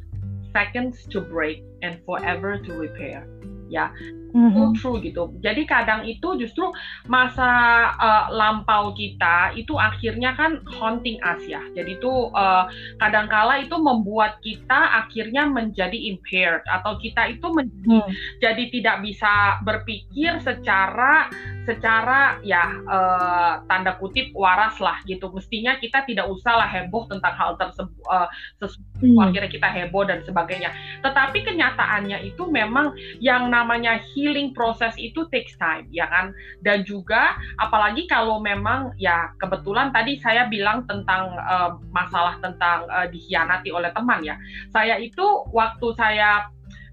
seconds 0.56 1.04
to 1.12 1.20
break, 1.20 1.60
and 1.84 2.00
forever 2.08 2.56
to 2.64 2.72
repair. 2.72 3.28
Ya, 3.68 3.92
mm-hmm. 4.34 4.74
true 4.76 5.00
gitu. 5.00 5.32
Jadi 5.40 5.64
kadang 5.70 6.04
itu 6.04 6.36
justru 6.42 6.68
masa 7.06 7.50
uh, 7.96 8.26
lampau 8.34 8.92
kita 8.98 9.54
itu 9.54 9.78
akhirnya 9.78 10.34
kan 10.34 10.60
haunting 10.68 11.22
us 11.22 11.40
ya. 11.46 11.62
Jadi 11.78 12.02
itu 12.02 12.34
uh, 12.34 12.68
kadangkala 12.98 13.62
itu 13.62 13.78
membuat 13.78 14.42
kita 14.42 15.06
akhirnya 15.06 15.46
menjadi 15.48 15.96
impaired 15.96 16.66
atau 16.68 16.98
kita 16.98 17.30
itu 17.30 17.48
menjadi 17.54 18.02
mm. 18.02 18.10
jadi 18.42 18.64
tidak 18.74 18.98
bisa 19.06 19.62
berpikir 19.62 20.42
secara 20.42 21.30
secara 21.64 22.44
ya 22.44 22.84
uh, 22.90 23.54
tanda 23.70 23.96
kutip 24.02 24.34
waras 24.36 24.82
lah 24.82 25.00
gitu. 25.06 25.32
Mestinya 25.32 25.78
kita 25.80 26.04
tidak 26.04 26.28
usah 26.28 26.60
lah 26.60 26.68
heboh 26.68 27.08
tentang 27.08 27.34
hal 27.38 27.56
tersebut 27.56 27.96
uh, 28.10 28.28
sesuatu 28.60 29.06
mm. 29.06 29.22
akhirnya 29.22 29.52
kita 29.54 29.70
heboh 29.70 30.04
dan 30.04 30.26
sebagainya. 30.26 30.74
Tetapi 31.06 31.46
kenyataannya 31.46 32.26
itu 32.28 32.44
memang 32.50 32.98
yang 33.22 33.48
namanya 33.48 34.02
healing 34.12 34.23
proses 34.56 34.96
itu 34.96 35.28
takes 35.34 35.58
time 35.60 35.90
ya 35.92 36.08
kan? 36.08 36.32
Dan 36.64 36.88
juga 36.88 37.36
apalagi 37.60 38.08
kalau 38.08 38.40
memang 38.40 38.96
ya 38.96 39.34
kebetulan 39.42 39.92
tadi 39.92 40.22
saya 40.24 40.48
bilang 40.48 40.88
tentang 40.88 41.36
uh, 41.36 41.76
masalah 41.92 42.40
tentang 42.40 42.88
uh, 42.88 43.08
dikhianati 43.10 43.74
oleh 43.74 43.92
teman 43.92 44.24
ya. 44.24 44.40
Saya 44.72 44.96
itu 45.02 45.26
waktu 45.52 45.88
saya 46.00 46.48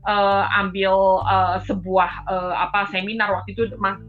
uh, 0.06 0.44
ambil 0.56 1.24
uh, 1.24 1.60
sebuah 1.64 2.24
uh, 2.28 2.54
apa 2.56 2.88
seminar. 2.88 3.32
Waktu 3.32 3.52
itu 3.56 3.62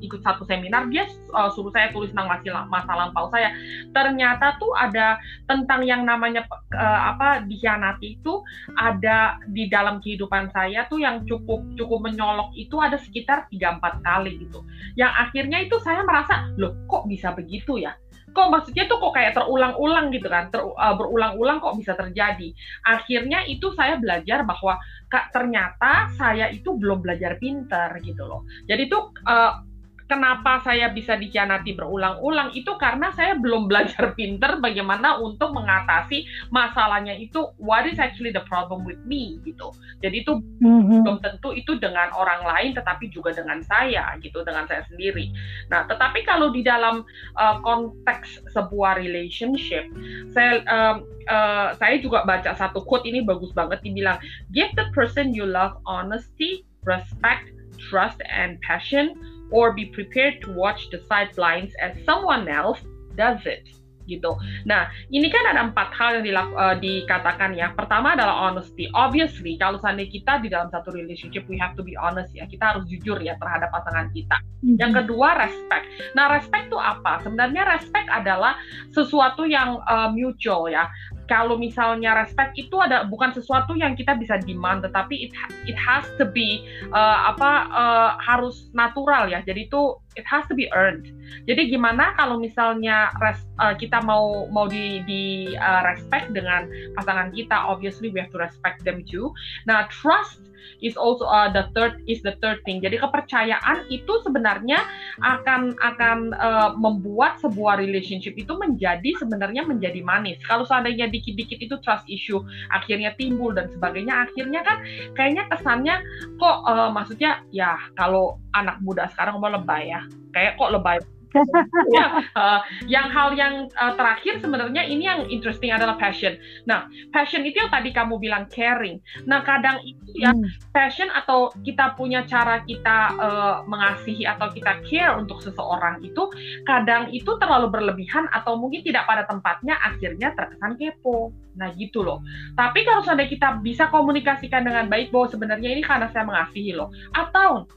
ikut 0.03 0.21
satu 0.24 0.48
seminar 0.48 0.88
dia 0.88 1.07
uh, 1.36 1.51
suruh 1.51 1.71
saya 1.74 1.91
tulis 1.91 2.12
tentang 2.13 2.31
masa, 2.31 2.63
masa 2.67 2.91
lampau 2.95 3.27
saya. 3.31 3.51
Ternyata 3.91 4.55
tuh 4.62 4.71
ada 4.77 5.19
tentang 5.48 5.83
yang 5.83 6.07
namanya 6.07 6.48
uh, 6.75 7.01
apa 7.15 7.43
dikhianati 7.48 8.21
itu 8.21 8.43
ada 8.79 9.39
di 9.51 9.67
dalam 9.67 10.00
kehidupan 10.00 10.51
saya 10.51 10.88
tuh 10.88 11.01
yang 11.01 11.24
cukup 11.27 11.63
cukup 11.75 12.00
menyolok 12.03 12.51
itu 12.55 12.75
ada 12.79 12.95
sekitar 13.00 13.48
3-4 13.51 14.03
kali 14.03 14.31
gitu. 14.48 14.63
Yang 14.95 15.12
akhirnya 15.27 15.57
itu 15.63 15.75
saya 15.83 16.03
merasa 16.03 16.48
loh 16.55 16.75
kok 16.88 17.07
bisa 17.07 17.36
begitu 17.36 17.79
ya? 17.81 17.95
Kok 18.31 18.48
maksudnya 18.48 18.88
tuh 18.88 18.95
kok 19.03 19.12
kayak 19.12 19.36
terulang-ulang 19.36 20.07
gitu 20.15 20.31
kan? 20.31 20.48
Ter, 20.48 20.63
uh, 20.63 20.95
berulang-ulang 20.95 21.60
kok 21.60 21.75
bisa 21.75 22.00
terjadi? 22.00 22.55
Akhirnya 22.88 23.43
itu 23.43 23.75
saya 23.75 24.00
belajar 24.00 24.48
bahwa 24.48 24.79
kak 25.12 25.36
ternyata 25.36 26.08
saya 26.15 26.48
itu 26.48 26.80
belum 26.80 27.03
belajar 27.03 27.36
pinter 27.36 27.91
gitu 28.00 28.24
loh. 28.24 28.48
Jadi 28.63 28.88
tuh 28.88 29.12
uh, 29.27 29.70
kenapa 30.12 30.60
saya 30.60 30.91
bisa 30.91 31.15
dikhianati 31.15 31.72
berulang-ulang 31.80 32.51
itu 32.51 32.75
karena 32.75 33.15
saya 33.15 33.39
belum 33.39 33.72
belajar 33.72 34.12
pinter 34.20 34.60
bagaimana 34.60 35.15
untuk 35.24 35.56
mengatasi 35.56 36.27
masalahnya 36.51 37.15
itu 37.15 37.48
what 37.56 37.88
is 37.88 37.96
actually 37.96 38.36
the 38.36 38.44
problem 38.51 38.84
with 38.84 39.00
me 39.08 39.39
gitu. 39.48 39.72
Jadi 40.03 40.27
itu 40.27 40.36
mm-hmm. 40.36 41.08
belum 41.08 41.18
tentu 41.24 41.56
itu 41.56 41.80
dengan 41.80 42.12
orang 42.12 42.44
lain 42.44 42.75
tetapi 42.75 43.08
juga 43.08 43.32
dengan 43.32 43.63
saya 43.63 44.12
gitu, 44.20 44.44
dengan 44.44 44.68
saya 44.68 44.84
sendiri. 44.91 45.32
Nah, 45.72 45.88
tetapi 45.88 46.27
kalau 46.27 46.51
di 46.51 46.68
dalam 46.68 47.08
uh, 47.39 47.56
konteks 47.63 48.51
sebuah 48.51 49.00
relationship, 49.00 49.88
saya 50.36 50.60
um, 50.68 51.08
uh, 51.32 51.72
saya 51.80 52.03
juga 52.03 52.27
baca 52.27 52.51
satu 52.51 52.84
quote 52.84 53.08
ini 53.08 53.24
bagus 53.24 53.56
banget 53.56 53.80
dibilang 53.80 54.20
give 54.51 54.68
the 54.75 54.91
person 54.91 55.32
you 55.32 55.48
love 55.48 55.80
honesty, 55.88 56.68
respect, 56.84 57.48
trust 57.80 58.20
and 58.27 58.60
passion 58.62 59.15
or 59.51 59.72
be 59.75 59.86
prepared 59.91 60.41
to 60.41 60.51
watch 60.51 60.89
the 60.89 61.00
sidelines 61.08 61.72
as 61.84 61.93
someone 62.08 62.48
else 62.48 62.79
does 63.15 63.43
it 63.46 63.67
gitu. 64.10 64.36
Nah, 64.67 64.89
ini 65.13 65.31
kan 65.31 65.43
ada 65.48 65.72
empat 65.72 65.93
hal 65.96 66.20
yang 66.20 66.25
dilak, 66.25 66.50
uh, 66.58 66.75
dikatakan 66.75 67.55
ya. 67.55 67.72
Pertama 67.72 68.17
adalah 68.17 68.51
honesty. 68.51 68.89
Obviously, 68.91 69.55
kalau 69.55 69.79
seandainya 69.79 70.12
kita 70.12 70.34
di 70.41 70.51
dalam 70.51 70.67
satu 70.74 70.91
relationship, 70.91 71.46
we 71.48 71.55
have 71.55 71.77
to 71.77 71.84
be 71.86 71.96
honest 71.96 72.34
ya. 72.36 72.43
Kita 72.50 72.75
harus 72.75 72.84
jujur 72.91 73.22
ya 73.22 73.38
terhadap 73.39 73.72
pasangan 73.72 74.12
kita. 74.12 74.38
Mm-hmm. 74.62 74.77
Yang 74.81 74.91
kedua, 75.05 75.27
respect. 75.39 75.86
Nah, 76.17 76.25
respect 76.34 76.67
itu 76.67 76.79
apa? 76.79 77.24
Sebenarnya 77.24 77.63
respect 77.72 78.08
adalah 78.12 78.58
sesuatu 78.91 79.48
yang 79.48 79.79
uh, 79.88 80.12
mutual 80.12 80.67
ya 80.67 80.91
kalau 81.31 81.55
misalnya 81.55 82.11
respect 82.11 82.51
itu 82.59 82.75
ada 82.83 83.07
bukan 83.07 83.31
sesuatu 83.31 83.71
yang 83.79 83.95
kita 83.95 84.19
bisa 84.19 84.35
demand 84.43 84.83
tetapi 84.83 85.15
it 85.15 85.31
it 85.63 85.79
has 85.79 86.03
to 86.19 86.27
be 86.27 86.67
uh, 86.91 87.31
apa 87.31 87.71
uh, 87.71 88.09
harus 88.19 88.67
natural 88.75 89.31
ya. 89.31 89.39
Jadi 89.39 89.71
itu 89.71 89.95
it 90.15 90.25
has 90.27 90.44
to 90.48 90.56
be 90.58 90.68
earned 90.75 91.12
jadi 91.48 91.72
gimana 91.72 92.13
kalau 92.20 92.38
misalnya 92.38 93.12
res, 93.20 93.41
uh, 93.62 93.75
kita 93.75 94.03
mau 94.03 94.48
mau 94.51 94.68
di 94.68 95.01
di 95.08 95.24
uh, 95.56 95.82
respect 95.88 96.32
dengan 96.36 96.68
pasangan 97.00 97.32
kita 97.32 97.56
obviously 97.56 98.12
we 98.12 98.20
have 98.20 98.32
to 98.32 98.39
respect 98.39 98.84
them 98.84 99.03
too 99.08 99.32
nah 99.65 99.88
trust 99.88 100.51
is 100.82 100.98
also 100.98 101.25
uh, 101.25 101.50
the 101.50 101.70
third 101.74 102.01
is 102.06 102.22
the 102.22 102.36
third 102.41 102.62
thing. 102.65 102.82
Jadi 102.82 103.01
kepercayaan 103.01 103.89
itu 103.89 104.13
sebenarnya 104.25 104.82
akan 105.22 105.77
akan 105.77 106.34
uh, 106.38 106.72
membuat 106.77 107.41
sebuah 107.41 107.82
relationship 107.82 108.38
itu 108.38 108.53
menjadi 108.58 109.13
sebenarnya 109.18 109.65
menjadi 109.65 110.01
manis. 110.01 110.38
Kalau 110.46 110.65
seandainya 110.65 111.10
dikit-dikit 111.10 111.62
itu 111.62 111.75
trust 111.82 112.06
issue 112.10 112.41
akhirnya 112.74 113.13
timbul 113.18 113.53
dan 113.53 113.70
sebagainya, 113.70 114.30
akhirnya 114.30 114.62
kan 114.65 114.77
kayaknya 115.18 115.44
kesannya 115.50 115.96
kok 116.38 116.58
uh, 116.65 116.89
maksudnya 116.89 117.41
ya 117.53 117.77
kalau 117.98 118.41
anak 118.58 118.82
muda 118.84 119.08
sekarang 119.15 119.39
mau 119.39 119.50
lebay 119.50 119.94
ya, 119.94 120.00
kayak 120.31 120.55
kok 120.55 120.72
lebay 120.72 121.00
ya, 121.96 122.27
uh, 122.36 122.60
yang 122.88 123.08
hal 123.08 123.34
yang 123.36 123.72
uh, 123.79 123.93
terakhir 123.96 124.39
sebenarnya 124.43 124.84
ini 124.84 125.08
yang 125.08 125.27
interesting 125.31 125.72
adalah 125.72 125.96
passion. 125.96 126.36
Nah, 126.67 126.88
passion 127.15 127.43
itu 127.48 127.60
yang 127.60 127.72
tadi 127.72 127.96
kamu 127.96 128.20
bilang 128.20 128.48
caring. 128.51 129.00
Nah, 129.27 129.43
kadang 129.43 129.79
itu 129.84 130.03
ya 130.15 130.36
hmm. 130.36 130.72
passion 130.75 131.08
atau 131.12 131.51
kita 131.63 131.96
punya 131.96 132.27
cara 132.27 132.63
kita 132.67 132.98
uh, 133.17 133.55
mengasihi 133.67 134.27
atau 134.27 134.51
kita 134.51 134.84
care 134.88 135.15
untuk 135.15 135.39
seseorang 135.39 136.03
itu 136.03 136.27
kadang 136.67 137.08
itu 137.15 137.31
terlalu 137.39 137.72
berlebihan 137.72 138.27
atau 138.36 138.60
mungkin 138.60 138.84
tidak 138.84 139.08
pada 139.08 139.24
tempatnya 139.27 139.79
akhirnya 139.79 140.36
terkesan 140.36 140.75
kepo. 140.75 141.31
Nah, 141.51 141.72
gitu 141.75 142.03
loh. 142.03 142.24
Tapi 142.55 142.88
kalau 142.88 143.03
seandainya 143.03 143.31
kita 143.31 143.50
bisa 143.60 143.91
komunikasikan 143.91 144.63
dengan 144.63 144.88
baik 144.88 145.12
bahwa 145.12 145.27
sebenarnya 145.27 145.70
ini 145.75 145.84
karena 145.84 146.08
saya 146.12 146.24
mengasihi 146.24 146.75
loh 146.75 146.91
atau 147.12 147.67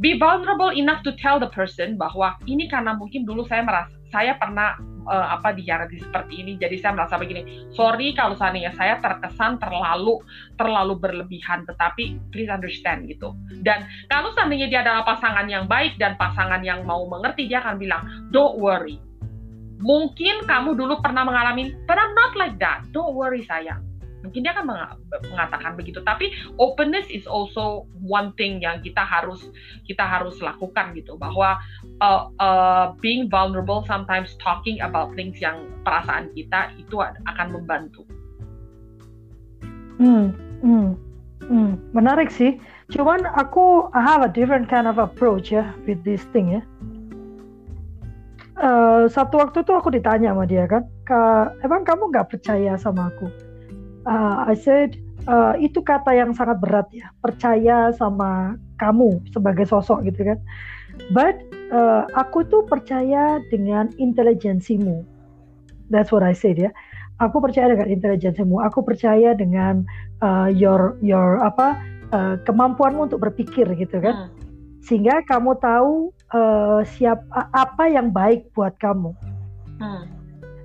be 0.00 0.16
vulnerable 0.16 0.72
enough 0.72 1.04
to 1.04 1.12
tell 1.20 1.36
the 1.36 1.52
person 1.52 2.00
bahwa 2.00 2.34
ini 2.48 2.66
karena 2.66 2.96
mungkin 2.96 3.28
dulu 3.28 3.44
saya 3.44 3.62
merasa 3.62 3.92
saya 4.10 4.34
pernah 4.40 4.74
uh, 5.06 5.38
apa 5.38 5.54
dihianati 5.54 6.02
seperti 6.02 6.42
ini. 6.42 6.58
Jadi 6.58 6.80
saya 6.80 6.96
merasa 6.96 7.20
begini 7.20 7.68
sorry 7.76 8.16
kalau 8.16 8.34
seandainya 8.34 8.74
saya 8.74 8.98
terkesan 8.98 9.60
terlalu 9.60 10.18
terlalu 10.58 10.98
berlebihan 10.98 11.68
tetapi 11.68 12.18
please 12.32 12.50
understand 12.50 13.06
gitu. 13.06 13.36
Dan 13.60 13.86
kalau 14.08 14.32
seandainya 14.34 14.72
dia 14.72 14.80
adalah 14.82 15.04
pasangan 15.04 15.46
yang 15.46 15.68
baik 15.68 16.00
dan 16.00 16.16
pasangan 16.16 16.64
yang 16.64 16.82
mau 16.88 17.04
mengerti 17.06 17.46
dia 17.46 17.60
akan 17.60 17.76
bilang 17.76 18.02
don't 18.32 18.56
worry. 18.58 18.98
Mungkin 19.80 20.44
kamu 20.44 20.76
dulu 20.76 21.00
pernah 21.04 21.24
mengalami 21.24 21.76
but 21.84 22.00
I'm 22.00 22.16
not 22.16 22.32
like 22.40 22.56
that. 22.58 22.88
Don't 22.90 23.12
worry 23.12 23.44
sayang 23.44 23.89
mungkin 24.20 24.44
dia 24.44 24.52
akan 24.52 24.66
mengatakan 25.32 25.74
begitu. 25.76 26.00
Tapi 26.04 26.32
openness 26.60 27.08
is 27.08 27.24
also 27.24 27.88
one 28.04 28.32
thing 28.36 28.60
yang 28.60 28.80
kita 28.84 29.00
harus 29.00 29.48
kita 29.88 30.04
harus 30.04 30.38
lakukan 30.40 30.92
gitu. 30.96 31.16
Bahwa 31.16 31.56
uh, 32.04 32.28
uh, 32.40 32.86
being 33.00 33.28
vulnerable 33.28 33.84
sometimes 33.88 34.36
talking 34.40 34.80
about 34.84 35.12
things 35.16 35.40
yang 35.40 35.68
perasaan 35.84 36.32
kita 36.36 36.72
itu 36.76 37.00
akan 37.00 37.46
membantu. 37.52 38.04
Hmm, 40.00 40.32
hmm, 40.64 40.96
hmm. 41.44 41.70
menarik 41.92 42.32
sih. 42.32 42.56
Cuman 42.90 43.22
aku 43.36 43.92
I 43.92 44.00
have 44.00 44.24
a 44.24 44.30
different 44.32 44.72
kind 44.72 44.88
of 44.88 44.96
approach 44.96 45.52
ya 45.52 45.76
with 45.84 46.00
this 46.04 46.24
thing 46.32 46.60
ya. 46.60 46.62
Uh, 48.60 49.08
satu 49.08 49.40
waktu 49.40 49.64
tuh 49.64 49.80
aku 49.80 49.88
ditanya 49.88 50.36
sama 50.36 50.44
dia 50.44 50.68
kan, 50.68 50.84
emang 51.64 51.80
kamu 51.80 52.12
nggak 52.12 52.28
percaya 52.28 52.76
sama 52.76 53.08
aku? 53.08 53.49
Uh, 54.10 54.50
I 54.50 54.58
said 54.58 54.98
uh, 55.30 55.54
itu 55.56 55.80
kata 55.80 56.10
yang 56.12 56.34
sangat 56.34 56.58
berat 56.58 56.90
ya. 56.90 57.14
Percaya 57.22 57.94
sama 57.94 58.58
kamu 58.82 59.22
sebagai 59.30 59.64
sosok 59.70 60.02
gitu 60.10 60.34
kan. 60.34 60.38
But 61.14 61.38
uh, 61.70 62.10
aku 62.18 62.44
tuh 62.50 62.66
percaya 62.66 63.38
dengan 63.48 63.94
intelijensimu. 63.96 65.06
That's 65.88 66.10
what 66.10 66.26
I 66.26 66.34
said 66.34 66.58
ya. 66.58 66.74
Aku 67.22 67.38
percaya 67.38 67.72
dengan 67.72 67.88
intelijensimu. 67.88 68.60
Aku 68.66 68.82
percaya 68.82 69.32
dengan 69.38 69.86
uh, 70.20 70.50
your 70.50 70.98
your 71.00 71.38
apa 71.40 71.78
uh, 72.10 72.34
kemampuanmu 72.42 73.08
untuk 73.08 73.22
berpikir 73.22 73.70
gitu 73.78 74.02
kan. 74.02 74.26
Hmm. 74.26 74.30
sehingga 74.80 75.20
kamu 75.28 75.60
tahu 75.60 76.08
uh, 76.32 76.80
siap 76.96 77.20
apa 77.36 77.84
yang 77.84 78.08
baik 78.08 78.48
buat 78.56 78.72
kamu. 78.80 79.12
Hmm 79.76 80.19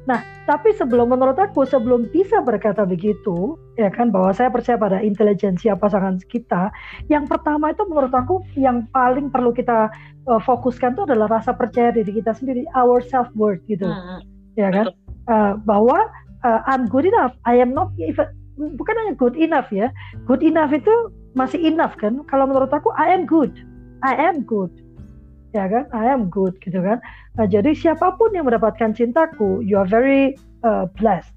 Nah, 0.06 0.22
tapi 0.46 0.70
sebelum 0.78 1.10
menurut 1.10 1.34
aku 1.38 1.66
sebelum 1.66 2.06
bisa 2.14 2.38
berkata 2.46 2.86
begitu, 2.86 3.58
ya 3.74 3.90
kan 3.90 4.14
bahwa 4.14 4.30
saya 4.38 4.54
percaya 4.54 4.78
pada 4.78 5.02
intelijensi 5.02 5.66
pasangan 5.74 6.22
kita, 6.30 6.70
yang 7.10 7.26
pertama 7.26 7.74
itu 7.74 7.82
menurut 7.90 8.14
aku 8.14 8.46
yang 8.54 8.86
paling 8.94 9.34
perlu 9.34 9.50
kita 9.50 9.90
uh, 10.30 10.42
fokuskan 10.46 10.94
itu 10.94 11.10
adalah 11.10 11.42
rasa 11.42 11.58
percaya 11.58 11.90
diri 11.90 12.22
kita 12.22 12.38
sendiri, 12.38 12.70
our 12.78 13.02
self 13.02 13.26
worth 13.34 13.62
gitu, 13.66 13.90
hmm. 13.90 14.22
ya 14.54 14.70
kan, 14.70 14.94
uh, 15.26 15.58
bahwa 15.66 16.06
uh, 16.46 16.62
I'm 16.70 16.86
good 16.86 17.10
enough, 17.10 17.34
I 17.50 17.58
am 17.58 17.74
not 17.74 17.90
even 17.98 18.30
bukan 18.56 18.96
hanya 19.02 19.14
good 19.18 19.34
enough 19.34 19.74
ya, 19.74 19.90
good 20.30 20.46
enough 20.46 20.70
itu 20.70 20.94
masih 21.34 21.66
enough 21.66 21.98
kan? 21.98 22.22
Kalau 22.30 22.46
menurut 22.46 22.70
aku 22.70 22.94
I 22.94 23.10
am 23.10 23.26
good, 23.26 23.52
I 24.06 24.14
am 24.14 24.46
good 24.46 24.85
ya 25.56 25.66
kan? 25.72 25.88
I 25.96 26.12
am 26.12 26.28
good 26.28 26.60
gitu 26.60 26.84
kan? 26.84 27.00
Nah, 27.40 27.48
jadi 27.48 27.72
siapa 27.72 28.20
pun 28.20 28.36
yang 28.36 28.46
mendapatkan 28.46 28.92
cintaku 28.92 29.64
you 29.64 29.80
are 29.80 29.88
very 29.88 30.36
uh, 30.68 30.86
blessed 31.00 31.32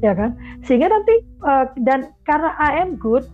ya 0.00 0.16
kan? 0.16 0.32
Sehingga 0.64 0.88
nanti 0.88 1.20
uh, 1.44 1.68
dan 1.84 2.16
karena 2.24 2.56
I 2.56 2.80
am 2.80 2.96
good 2.96 3.28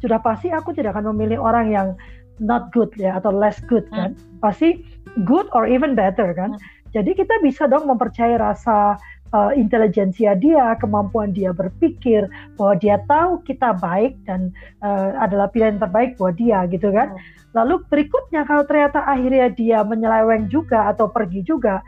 sudah 0.00 0.16
pasti 0.24 0.48
aku 0.48 0.72
tidak 0.72 0.96
akan 0.96 1.12
memilih 1.12 1.36
orang 1.44 1.68
yang 1.68 1.88
not 2.40 2.72
good 2.72 2.88
ya 2.96 3.20
atau 3.20 3.28
less 3.28 3.60
good 3.68 3.84
kan? 3.92 4.16
Hmm. 4.16 4.40
pasti 4.40 4.80
good 5.28 5.48
or 5.52 5.68
even 5.68 5.92
better 5.92 6.32
kan? 6.32 6.56
Hmm. 6.56 6.60
jadi 6.96 7.12
kita 7.12 7.34
bisa 7.44 7.68
dong 7.68 7.84
mempercayai 7.88 8.40
rasa 8.40 8.96
uh, 9.32 9.52
intelijensia 9.54 10.36
dia, 10.38 10.76
kemampuan 10.78 11.32
dia 11.34 11.50
berpikir 11.50 12.28
bahwa 12.54 12.74
dia 12.78 13.00
tahu 13.08 13.42
kita 13.42 13.74
baik 13.78 14.14
dan 14.28 14.52
uh, 14.84 15.16
adalah 15.18 15.50
pilihan 15.50 15.80
terbaik 15.80 16.14
buat 16.20 16.36
dia 16.38 16.66
gitu 16.70 16.92
kan. 16.92 17.14
Hmm. 17.14 17.22
Lalu 17.56 17.82
berikutnya 17.88 18.44
kalau 18.44 18.68
ternyata 18.68 19.02
akhirnya 19.08 19.48
dia 19.50 19.80
menyeleweng 19.80 20.52
juga 20.52 20.92
atau 20.92 21.08
pergi 21.08 21.40
juga 21.42 21.80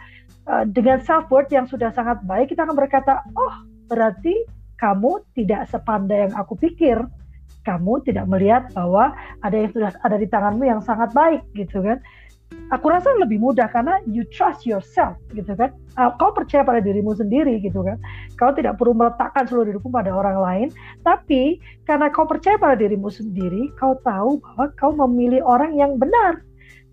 uh, 0.49 0.65
dengan 0.65 0.99
self 1.05 1.29
worth 1.29 1.53
yang 1.53 1.69
sudah 1.69 1.93
sangat 1.93 2.25
baik 2.25 2.51
kita 2.51 2.65
akan 2.65 2.77
berkata, 2.79 3.23
"Oh, 3.37 3.55
berarti 3.87 4.35
kamu 4.81 5.23
tidak 5.37 5.69
sepandai 5.69 6.29
yang 6.29 6.35
aku 6.35 6.57
pikir." 6.57 6.99
Kamu 7.67 8.01
tidak 8.01 8.25
melihat 8.33 8.73
bahwa 8.73 9.13
ada 9.45 9.53
yang 9.53 9.69
sudah 9.69 9.93
ada 10.01 10.17
di 10.17 10.25
tanganmu 10.25 10.65
yang 10.65 10.81
sangat 10.81 11.13
baik 11.13 11.45
gitu 11.53 11.85
kan 11.85 12.01
aku 12.69 12.93
rasa 12.93 13.09
lebih 13.17 13.41
mudah 13.41 13.69
karena 13.73 14.01
you 14.05 14.25
trust 14.29 14.69
yourself 14.69 15.17
gitu 15.33 15.53
kan? 15.57 15.73
Uh, 15.97 16.13
kau 16.21 16.31
percaya 16.33 16.63
pada 16.65 16.85
dirimu 16.85 17.17
sendiri 17.17 17.61
gitu 17.65 17.81
kan? 17.81 17.97
Kau 18.37 18.53
tidak 18.53 18.77
perlu 18.77 18.93
meletakkan 18.97 19.49
seluruh 19.49 19.73
dirimu 19.73 19.89
pada 19.89 20.13
orang 20.13 20.39
lain. 20.41 20.69
Tapi 21.05 21.59
karena 21.89 22.13
kau 22.13 22.29
percaya 22.29 22.61
pada 22.61 22.77
dirimu 22.77 23.09
sendiri 23.09 23.73
kau 23.81 23.97
tahu 24.05 24.41
bahwa 24.45 24.65
kau 24.77 24.93
memilih 24.93 25.41
orang 25.45 25.75
yang 25.77 25.97
benar. 25.97 26.45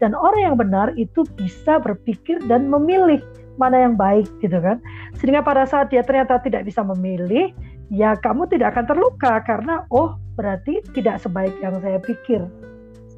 Dan 0.03 0.11
orang 0.11 0.41
yang 0.51 0.55
benar 0.59 0.91
itu 0.99 1.23
bisa 1.39 1.79
berpikir 1.79 2.43
dan 2.51 2.67
memilih 2.67 3.23
mana 3.55 3.87
yang 3.87 3.95
baik 3.95 4.27
gitu 4.43 4.59
kan? 4.59 4.83
Sehingga 5.15 5.39
pada 5.39 5.63
saat 5.63 5.87
dia 5.87 6.03
ternyata 6.03 6.39
tidak 6.43 6.67
bisa 6.67 6.83
memilih 6.83 7.55
ya 7.93 8.17
kamu 8.17 8.49
tidak 8.49 8.75
akan 8.75 8.85
terluka 8.89 9.39
karena 9.45 9.85
oh 9.93 10.17
berarti 10.35 10.83
tidak 10.91 11.23
sebaik 11.23 11.55
yang 11.63 11.79
saya 11.79 12.01
pikir. 12.03 12.43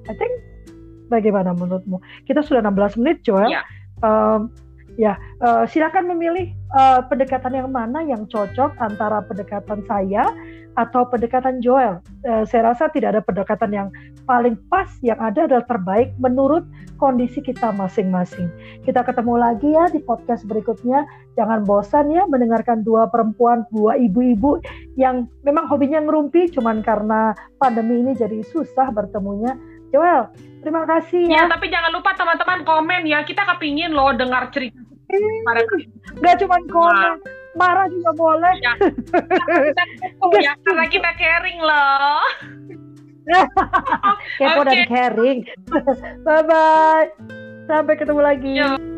I 0.08 0.14
think 0.16 0.57
Bagaimana 1.08 1.56
menurutmu? 1.56 2.00
Kita 2.28 2.44
sudah 2.44 2.64
16 2.64 3.00
menit, 3.00 3.24
Joel. 3.24 3.52
Ya. 3.52 3.64
Um, 4.04 4.52
ya, 4.98 5.16
uh, 5.46 5.64
silakan 5.70 6.10
memilih 6.10 6.52
uh, 6.74 7.06
pendekatan 7.06 7.54
yang 7.54 7.70
mana 7.70 8.02
yang 8.04 8.26
cocok 8.28 8.74
antara 8.82 9.24
pendekatan 9.24 9.86
saya 9.86 10.26
atau 10.78 11.10
pendekatan 11.10 11.62
Joel. 11.62 12.02
Uh, 12.26 12.46
saya 12.46 12.74
rasa 12.74 12.90
tidak 12.94 13.18
ada 13.18 13.22
pendekatan 13.26 13.74
yang 13.74 13.88
paling 14.30 14.60
pas, 14.70 14.90
yang 15.02 15.18
ada 15.18 15.50
adalah 15.50 15.66
terbaik 15.66 16.14
menurut 16.22 16.66
kondisi 17.02 17.40
kita 17.40 17.74
masing-masing. 17.74 18.50
Kita 18.84 19.06
ketemu 19.06 19.38
lagi 19.38 19.70
ya 19.70 19.90
di 19.90 20.02
podcast 20.02 20.44
berikutnya. 20.46 21.06
Jangan 21.38 21.64
bosan 21.64 22.10
ya 22.10 22.26
mendengarkan 22.26 22.82
dua 22.82 23.08
perempuan, 23.08 23.64
dua 23.70 23.96
ibu-ibu 23.98 24.58
yang 24.98 25.30
memang 25.46 25.70
hobinya 25.70 26.02
ngerumpi, 26.02 26.50
cuman 26.50 26.82
karena 26.82 27.38
pandemi 27.62 28.02
ini 28.02 28.18
jadi 28.18 28.42
susah 28.42 28.90
bertemunya. 28.90 29.54
Joel, 29.92 30.28
Terima 30.68 30.84
kasih 30.84 31.32
ya. 31.32 31.46
Ya, 31.46 31.48
tapi 31.48 31.72
jangan 31.72 31.96
lupa 31.96 32.12
teman-teman 32.18 32.68
komen 32.68 33.08
ya. 33.08 33.24
Kita 33.24 33.48
kepingin 33.56 33.96
loh 33.96 34.12
dengar 34.12 34.52
cerita. 34.52 34.76
Eh, 35.08 35.40
Gak 36.20 36.44
cuma 36.44 36.60
komen, 36.68 37.24
marah 37.56 37.88
juga 37.88 38.12
boleh. 38.18 38.52
Ya. 38.60 38.76
Kita 38.76 39.84
ya, 40.44 40.52
karena 40.68 40.86
kita 40.92 41.10
caring 41.16 41.60
loh. 41.64 42.20
Kepo 44.40 44.62
okay. 44.64 44.68
dan 44.68 44.80
caring. 44.92 45.40
Bye-bye. 46.28 47.08
Sampai 47.72 47.96
ketemu 47.96 48.22
lagi. 48.24 48.52
Yo. 48.60 48.97